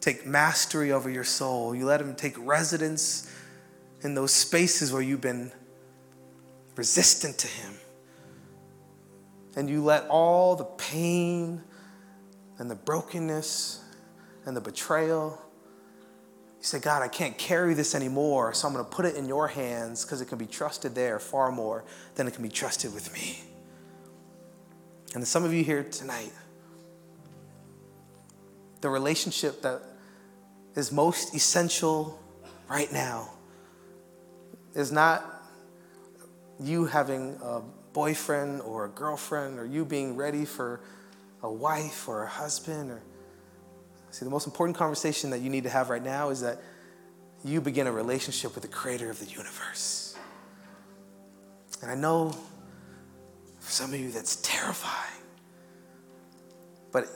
[0.00, 1.74] take mastery over your soul.
[1.74, 3.30] You let him take residence
[4.02, 5.52] in those spaces where you've been
[6.76, 7.74] resistant to him
[9.56, 11.62] and you let all the pain
[12.60, 13.82] and the brokenness
[14.44, 15.42] and the betrayal,
[16.58, 19.26] you say, God, I can't carry this anymore, so I'm going to put it in
[19.26, 21.84] your hands because it can be trusted there far more
[22.16, 23.40] than it can be trusted with me.
[25.14, 26.32] And some of you here tonight,
[28.82, 29.80] the relationship that
[30.76, 32.20] is most essential
[32.68, 33.30] right now
[34.74, 35.24] is not
[36.62, 37.60] you having a
[37.94, 40.80] boyfriend or a girlfriend or you being ready for
[41.42, 43.02] a wife or a husband or
[44.10, 46.60] see the most important conversation that you need to have right now is that
[47.44, 50.16] you begin a relationship with the creator of the universe
[51.82, 52.34] and i know
[53.58, 55.22] for some of you that's terrifying
[56.92, 57.06] but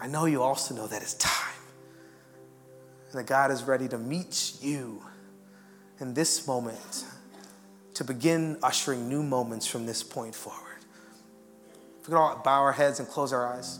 [0.00, 1.62] i know you also know that it's time
[3.10, 5.02] and that god is ready to meet you
[6.00, 7.04] in this moment
[7.94, 10.73] to begin ushering new moments from this point forward.
[12.04, 13.78] If we could all bow our heads and close our eyes.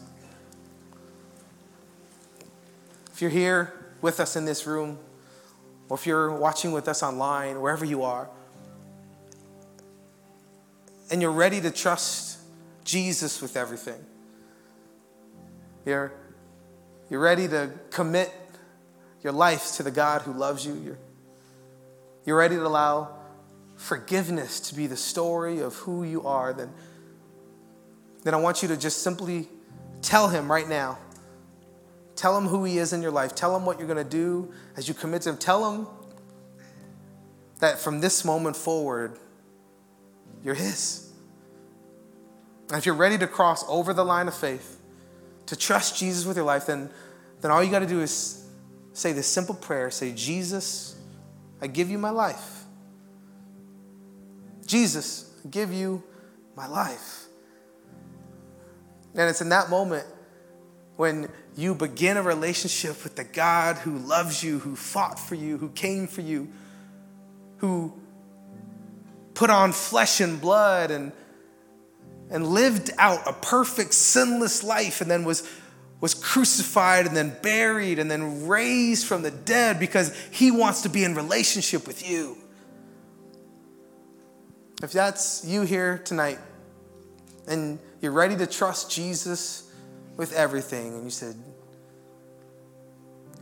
[3.12, 4.98] If you're here with us in this room,
[5.90, 8.30] or if you're watching with us online, wherever you are,
[11.10, 12.38] and you're ready to trust
[12.82, 14.02] Jesus with everything,
[15.84, 16.10] you're,
[17.10, 18.32] you're ready to commit
[19.22, 20.98] your life to the God who loves you, you're,
[22.24, 23.16] you're ready to allow
[23.76, 26.72] forgiveness to be the story of who you are, then,
[28.24, 29.48] then I want you to just simply
[30.02, 30.98] tell him right now.
[32.16, 33.34] Tell him who he is in your life.
[33.34, 35.36] Tell him what you're going to do as you commit to him.
[35.36, 35.86] Tell him
[37.60, 39.18] that from this moment forward,
[40.42, 41.10] you're his.
[42.68, 44.80] And if you're ready to cross over the line of faith,
[45.46, 46.90] to trust Jesus with your life, then,
[47.40, 48.46] then all you got to do is
[48.92, 50.96] say this simple prayer say, Jesus,
[51.60, 52.64] I give you my life.
[54.66, 56.02] Jesus, give you
[56.56, 57.23] my life.
[59.14, 60.06] And it's in that moment
[60.96, 65.58] when you begin a relationship with the God who loves you, who fought for you,
[65.58, 66.48] who came for you,
[67.58, 67.92] who
[69.34, 71.12] put on flesh and blood and,
[72.30, 75.48] and lived out a perfect, sinless life, and then was,
[76.00, 80.88] was crucified and then buried and then raised from the dead because he wants to
[80.88, 82.36] be in relationship with you.
[84.82, 86.38] If that's you here tonight
[87.46, 89.70] and you're ready to trust Jesus
[90.16, 91.34] with everything, and you said,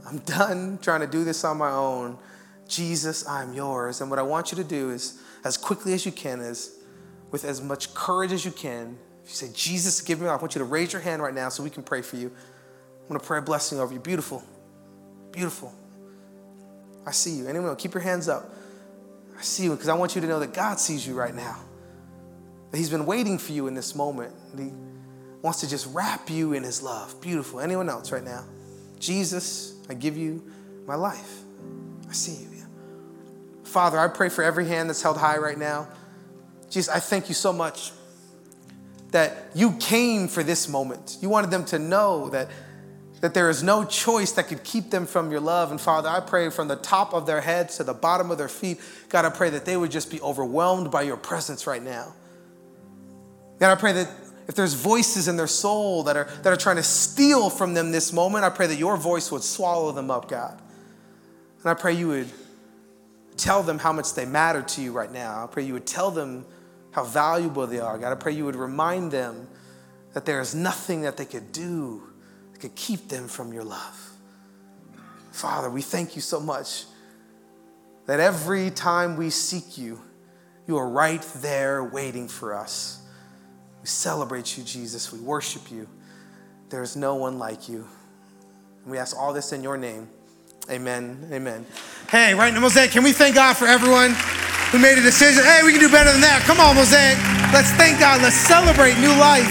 [0.07, 2.19] I'm done trying to do this on my own.
[2.69, 4.01] Jesus, I'm yours.
[4.01, 6.79] And what I want you to do is, as quickly as you can, is
[7.31, 10.55] with as much courage as you can, if you say, Jesus, give me, I want
[10.55, 12.29] you to raise your hand right now so we can pray for you.
[12.29, 14.01] I'm going to pray a blessing over you.
[14.01, 14.43] Beautiful.
[15.31, 15.73] Beautiful.
[17.07, 17.47] I see you.
[17.49, 18.51] Anyone, keep your hands up.
[19.38, 21.59] I see you because I want you to know that God sees you right now.
[22.73, 24.35] That He's been waiting for you in this moment.
[24.59, 24.73] He
[25.40, 27.21] wants to just wrap you in His love.
[27.21, 27.61] Beautiful.
[27.61, 28.44] Anyone else right now?
[28.99, 30.42] Jesus, I give you
[30.87, 31.42] my life.
[32.09, 32.49] I see you.
[33.65, 35.88] Father, I pray for every hand that's held high right now.
[36.69, 37.92] Jesus, I thank you so much
[39.13, 41.17] that you came for this moment.
[41.23, 42.49] You wanted them to know that
[43.23, 45.71] that there is no choice that could keep them from your love.
[45.71, 48.49] And Father, I pray from the top of their heads to the bottom of their
[48.49, 52.15] feet, God, I pray that they would just be overwhelmed by your presence right now.
[53.63, 54.10] God, I pray that
[54.48, 57.92] if there's voices in their soul that are, that are trying to steal from them
[57.92, 60.60] this moment, I pray that your voice would swallow them up, God.
[61.60, 62.29] And I pray you would
[63.37, 65.44] tell them how much they matter to you right now.
[65.44, 66.44] I pray you would tell them
[66.90, 67.96] how valuable they are.
[67.98, 69.46] God, I pray you would remind them
[70.13, 72.02] that there is nothing that they could do
[72.50, 74.10] that could keep them from your love.
[75.31, 76.87] Father, we thank you so much
[78.06, 80.02] that every time we seek you,
[80.67, 82.98] you are right there waiting for us.
[83.83, 85.13] We celebrate you, Jesus.
[85.13, 85.89] We worship you.
[86.71, 87.87] There is no one like you.
[88.83, 90.09] And we ask all this in your name.
[90.71, 91.29] Amen.
[91.33, 91.67] Amen.
[92.09, 94.15] Hey, right now, Mosaic, can we thank God for everyone
[94.71, 95.43] who made a decision?
[95.43, 96.43] Hey, we can do better than that.
[96.47, 97.19] Come on, Mosaic.
[97.53, 98.23] Let's thank God.
[98.23, 99.51] Let's celebrate new life.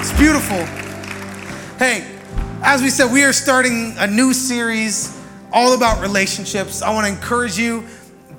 [0.00, 0.64] It's beautiful.
[1.76, 2.18] Hey,
[2.62, 5.20] as we said, we are starting a new series
[5.52, 6.80] all about relationships.
[6.80, 7.86] I want to encourage you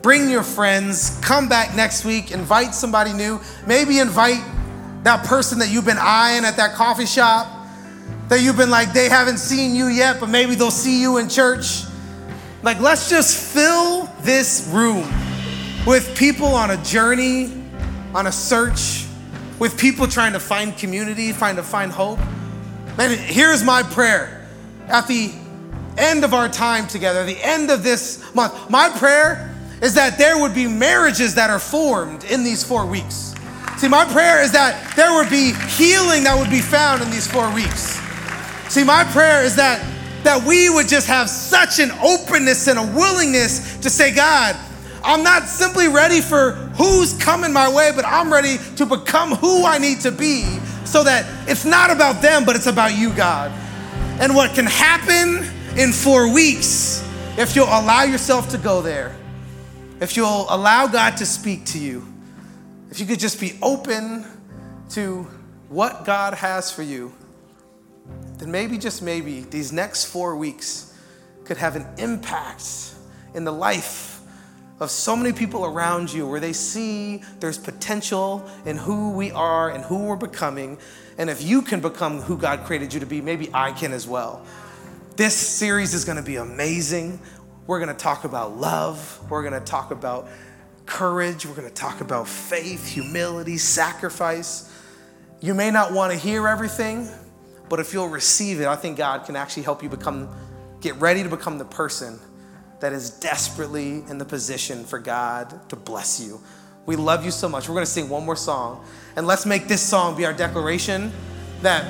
[0.02, 4.44] bring your friends, come back next week, invite somebody new, maybe invite
[5.04, 7.47] that person that you've been eyeing at that coffee shop,
[8.30, 11.30] that you've been like, they haven't seen you yet, but maybe they'll see you in
[11.30, 11.84] church.
[12.64, 15.08] Like, let's just fill this room
[15.86, 17.51] with people on a journey,
[18.16, 19.06] on a search,
[19.60, 22.20] with people trying to find community, trying to find hope.
[22.97, 24.47] Man, here's my prayer.
[24.88, 25.34] At the
[25.97, 30.39] end of our time together, the end of this month, my prayer is that there
[30.39, 33.33] would be marriages that are formed in these four weeks.
[33.84, 37.28] See, my prayer is that there would be healing that would be found in these
[37.28, 38.00] four weeks.
[38.70, 39.86] See, my prayer is that
[40.24, 44.56] that we would just have such an openness and a willingness to say, God,
[45.04, 49.66] I'm not simply ready for who's coming my way, but I'm ready to become who
[49.66, 50.44] I need to be
[50.86, 53.52] so that it's not about them, but it's about you, God.
[54.22, 55.46] And what can happen
[55.78, 57.06] in four weeks
[57.38, 59.14] if you'll allow yourself to go there
[60.00, 62.12] if you'll allow God to speak to you,
[62.94, 64.24] if you could just be open
[64.88, 65.24] to
[65.68, 67.12] what God has for you,
[68.38, 70.96] then maybe, just maybe, these next four weeks
[71.44, 72.94] could have an impact
[73.34, 74.22] in the life
[74.80, 79.72] of so many people around you where they see there's potential in who we are
[79.72, 80.78] and who we're becoming.
[81.18, 84.08] And if you can become who God created you to be, maybe I can as
[84.08, 84.46] well.
[85.16, 87.20] This series is going to be amazing.
[87.66, 89.20] We're going to talk about love.
[89.32, 90.28] We're going to talk about
[90.86, 91.46] courage.
[91.46, 94.72] We're going to talk about faith, humility, sacrifice.
[95.42, 97.08] You may not want to hear everything,
[97.70, 100.30] but if you'll receive it, I think God can actually help you become,
[100.82, 102.20] get ready to become the person
[102.80, 106.42] that is desperately in the position for God to bless you.
[106.86, 107.70] We love you so much.
[107.70, 108.86] We're going to sing one more song.
[109.16, 111.14] And let's make this song be our declaration
[111.62, 111.86] that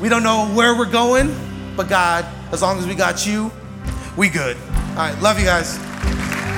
[0.00, 1.34] we don't know where we're going,
[1.76, 3.50] but God, as long as we got you,
[4.16, 4.56] we good.
[4.90, 5.95] All right, love you guys.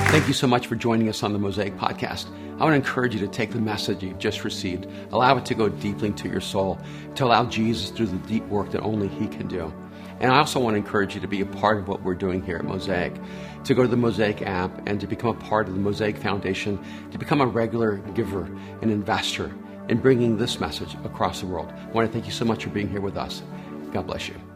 [0.09, 2.25] Thank you so much for joining us on the Mosaic Podcast.
[2.59, 5.53] I want to encourage you to take the message you've just received, allow it to
[5.53, 6.79] go deeply into your soul,
[7.13, 9.71] to allow Jesus to do the deep work that only He can do.
[10.19, 12.41] And I also want to encourage you to be a part of what we're doing
[12.41, 13.13] here at Mosaic,
[13.65, 16.83] to go to the Mosaic app and to become a part of the Mosaic Foundation,
[17.11, 18.45] to become a regular giver
[18.81, 19.53] and investor
[19.89, 21.71] in bringing this message across the world.
[21.71, 23.43] I want to thank you so much for being here with us.
[23.91, 24.48] God bless you.